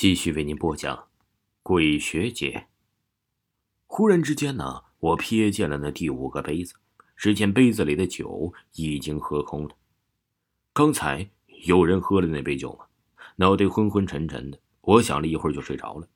[0.00, 0.96] 继续为您播讲
[1.62, 2.52] 《鬼学姐》。
[3.86, 6.72] 忽然之间呢，我瞥见了那第五个杯子，
[7.18, 9.76] 只见杯子里的酒已经喝空了。
[10.72, 11.28] 刚才
[11.66, 12.86] 有人喝了那杯酒吗？
[13.36, 16.08] 脑袋昏昏沉沉的，我想了一会儿就睡着了。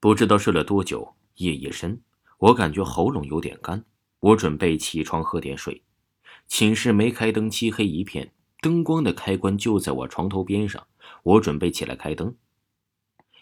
[0.00, 2.02] 不知道睡了多久，夜已深，
[2.36, 3.82] 我感觉喉咙有点干，
[4.20, 5.82] 我准备起床喝点水。
[6.46, 10.86] 寝室没开灯，漆黑一片，灯光的开关就在我床头边上，
[11.22, 12.36] 我准备起来开灯。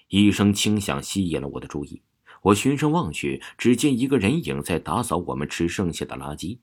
[0.09, 2.03] 一声轻响吸引了我的注意，
[2.43, 6.59] 我循声望去，只见一个人影在打扫我们吃剩下的垃圾。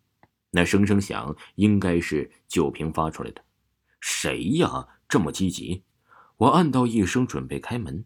[0.52, 3.44] 那声声响应该是酒瓶发出来的。
[4.00, 4.88] 谁呀？
[5.08, 5.84] 这么积极？
[6.38, 8.06] 我暗道一声，准备开门。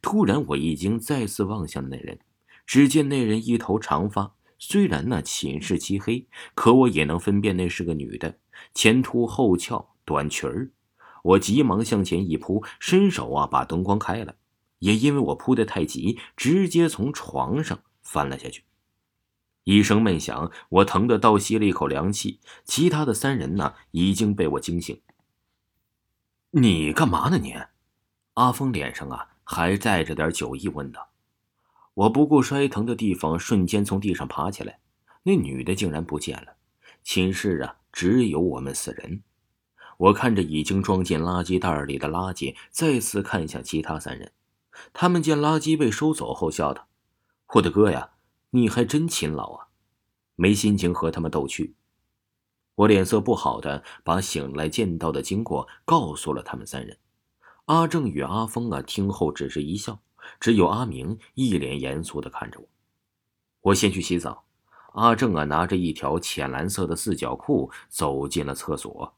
[0.00, 2.20] 突然，我已经再次望向那人。
[2.66, 8.38] 只见那人一头长发，虽然那寝室漆黑，可我也能分辨那是个女的，
[8.74, 10.70] 前凸后翘，短裙儿。
[11.24, 14.36] 我急忙向前一扑，伸手啊，把灯光开了。
[14.78, 18.64] 也因为我扑得太急，直接从床上翻了下去。
[19.64, 22.40] 一声闷响，我疼得倒吸了一口凉气。
[22.64, 25.00] 其他的三人呢，已经被我惊醒。
[26.52, 27.36] 你干嘛呢？
[27.36, 27.54] 你？
[28.34, 31.10] 阿峰脸上啊还带着点酒意，问道。
[31.92, 34.78] 我不顾摔疼的地方，瞬间从地上爬起来。
[35.24, 36.56] 那女的竟然不见了。
[37.02, 39.22] 寝室啊，只有我们四人。
[39.98, 44.32] 我看着已经装进垃圾袋里的垃圾，再次看向其他三人。
[44.92, 46.88] 他们见垃圾被收走后，笑道
[47.54, 48.10] ：“我的哥呀，
[48.50, 49.68] 你还真勤劳啊！”
[50.36, 51.74] 没心情和他们逗趣。
[52.76, 56.96] 我脸色不好的把醒来见到的经过告诉了他们三人。
[57.64, 60.00] 阿正与阿峰啊，听后只是一笑，
[60.38, 62.68] 只有阿明一脸严肃的看着我。
[63.60, 64.44] 我先去洗澡。
[64.92, 69.14] 阿正啊，拿着一条浅蓝色的四角裤走进了厕所。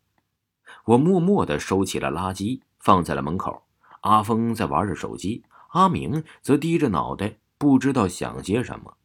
[0.86, 3.62] 我默默的收起了垃圾，放在了门口。
[4.00, 5.44] 阿峰在玩着手机。
[5.70, 8.96] 阿明则低着脑袋，不知道想些什么。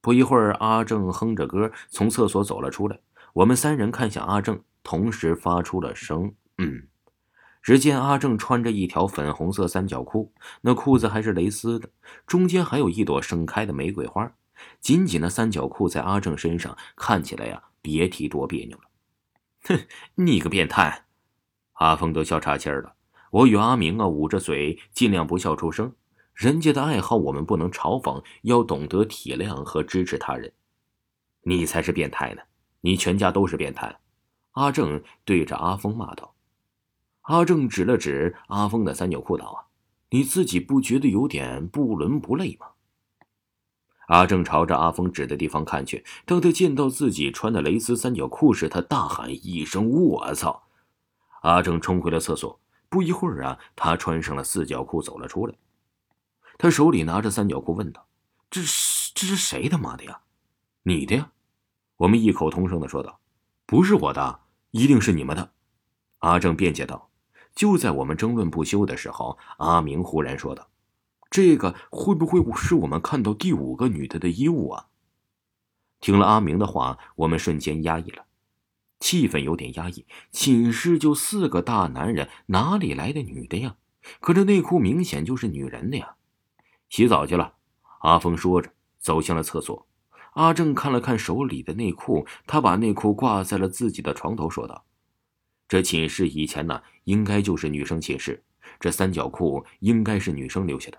[0.00, 3.00] 不一会儿，阿正哼着歌从厕所走了出来。
[3.32, 6.88] 我们三人看向阿正，同时发出了声“嗯”。
[7.62, 11.88] 只见阿正穿着一条粉红色三角裤，那裤子还是蕾丝的，
[12.26, 14.30] 中间还有一朵盛开的玫瑰花。
[14.80, 18.84] 紧紧的三角裤在阿正身上看起来呀，别提多别扭了。
[19.64, 21.06] 哼，你个变态！
[21.74, 22.94] 阿峰都笑岔气儿了。
[23.30, 25.92] 我与阿明啊捂着嘴，尽量不笑出声。
[26.34, 30.52] 人家的爱好我们不能嘲讽，要懂得体谅和支持他人。
[31.42, 32.42] 你才是变态呢！
[32.80, 33.98] 你全家都是变态！
[34.52, 36.34] 阿正对着阿峰骂道。
[37.22, 39.66] 阿正指了指阿峰的三角裤道：“啊，
[40.10, 42.68] 你自己不觉得有点不伦不类吗？”
[44.08, 50.68] 阿正朝着阿峰指的地方看去，当他见到自己穿的蕾丝三角裤时，他大喊一声：“我操！”
[51.42, 52.60] 阿正冲回了厕所。
[52.88, 55.54] 不一会儿啊，他穿上了四角裤走了出来。
[56.56, 58.06] 他手里拿着三角裤，问道
[58.50, 60.20] ：“这是这是谁他妈的呀？
[60.82, 61.32] 你的呀？”
[61.98, 63.20] 我们异口同声的说道
[63.66, 64.40] ：“不是我的，
[64.70, 65.52] 一定是你们的。”
[66.18, 67.10] 阿正辩解道。
[67.54, 70.68] 就在我们争论不休的时候，阿明忽然说道
[71.28, 74.86] ：“这个会不会是我们看到第五个女的的衣物啊？”
[75.98, 78.24] 听了阿明的话，我们瞬间压抑了。
[79.08, 83.76] 气氛有点压抑，寝室就四个大男人，哪里来的女的呀？
[84.20, 86.16] 可这内裤明显就是女人的呀！
[86.90, 87.54] 洗澡去了，
[88.00, 89.88] 阿峰说着走向了厕所。
[90.34, 94.84] 阿正看了看手里的内裤，他把内裤挂在了自己的床头，说道
[95.66, 98.44] ：“这寝室以前呢，应该就是女生寝室，
[98.78, 100.98] 这三角裤应该是女生留下的。”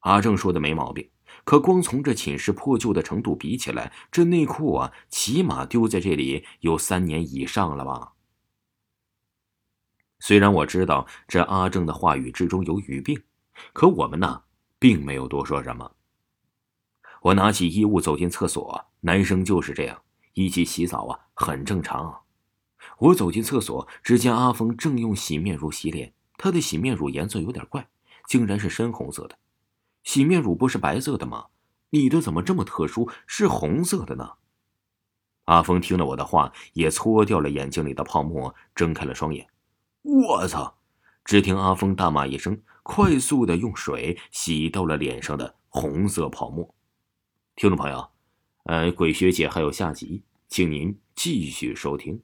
[0.00, 1.08] 阿正说的没毛病。
[1.44, 8.12] 可光从这寝室破旧的程度比起来，这内裤啊，起码丢在这里有三年以上了吧？
[10.20, 13.22] 虽然我知道这阿正的话语之中有语病，
[13.72, 14.44] 可我们呢，
[14.78, 15.96] 并没有多说什么。
[17.22, 20.02] 我拿起衣物走进厕所，男生就是这样，
[20.34, 22.20] 一起洗澡啊，很正常。
[22.98, 27.88] 我走进厕所，只见阿峰正用洗面乳洗脸，他的洗面乳颜色有点怪，
[28.28, 29.38] 竟然是深红色的。
[30.04, 31.46] 洗面乳不是白色的吗？
[31.90, 34.32] 你的怎么这么特殊，是红色的呢？
[35.44, 39.46] 阿峰听了我的话，也搓掉了眼睛里的泡沫，睁开了双眼。
[40.02, 40.78] 我操！
[41.24, 46.74] 只听阿峰大骂一声，快速的用水洗掉了脸上的红色泡沫。
[47.54, 48.10] 听众朋友，
[48.64, 52.22] 呃，鬼学姐还有下集，请您继续收听。